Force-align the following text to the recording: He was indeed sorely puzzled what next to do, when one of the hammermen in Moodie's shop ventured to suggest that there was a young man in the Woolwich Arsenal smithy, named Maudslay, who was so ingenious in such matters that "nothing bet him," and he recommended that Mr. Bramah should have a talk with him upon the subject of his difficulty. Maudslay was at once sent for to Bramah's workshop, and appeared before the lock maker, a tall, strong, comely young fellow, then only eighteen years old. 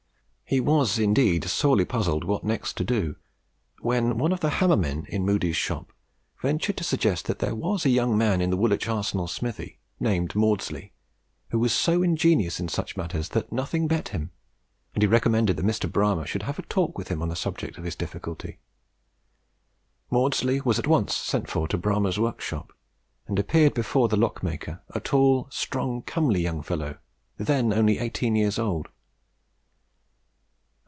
He 0.51 0.59
was 0.59 0.99
indeed 0.99 1.45
sorely 1.45 1.85
puzzled 1.85 2.25
what 2.25 2.43
next 2.43 2.75
to 2.75 2.83
do, 2.83 3.15
when 3.79 4.17
one 4.17 4.33
of 4.33 4.41
the 4.41 4.49
hammermen 4.59 5.05
in 5.07 5.23
Moodie's 5.23 5.55
shop 5.55 5.93
ventured 6.41 6.75
to 6.75 6.83
suggest 6.83 7.25
that 7.27 7.39
there 7.39 7.55
was 7.55 7.85
a 7.85 7.89
young 7.89 8.17
man 8.17 8.41
in 8.41 8.49
the 8.49 8.57
Woolwich 8.57 8.85
Arsenal 8.89 9.29
smithy, 9.29 9.79
named 9.97 10.35
Maudslay, 10.35 10.91
who 11.51 11.59
was 11.59 11.71
so 11.71 12.03
ingenious 12.03 12.59
in 12.59 12.67
such 12.67 12.97
matters 12.97 13.29
that 13.29 13.53
"nothing 13.53 13.87
bet 13.87 14.09
him," 14.09 14.31
and 14.93 15.01
he 15.01 15.07
recommended 15.07 15.55
that 15.55 15.65
Mr. 15.65 15.89
Bramah 15.89 16.25
should 16.27 16.43
have 16.43 16.59
a 16.59 16.63
talk 16.63 16.97
with 16.97 17.07
him 17.07 17.19
upon 17.21 17.29
the 17.29 17.35
subject 17.37 17.77
of 17.77 17.85
his 17.85 17.95
difficulty. 17.95 18.59
Maudslay 20.11 20.59
was 20.65 20.77
at 20.77 20.85
once 20.85 21.15
sent 21.15 21.49
for 21.49 21.65
to 21.69 21.77
Bramah's 21.77 22.19
workshop, 22.19 22.73
and 23.25 23.39
appeared 23.39 23.73
before 23.73 24.09
the 24.09 24.17
lock 24.17 24.43
maker, 24.43 24.81
a 24.89 24.99
tall, 24.99 25.47
strong, 25.49 26.01
comely 26.01 26.41
young 26.41 26.61
fellow, 26.61 26.97
then 27.37 27.71
only 27.71 27.99
eighteen 27.99 28.35
years 28.35 28.59
old. 28.59 28.89